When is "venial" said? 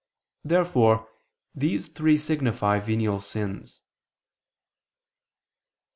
2.79-3.19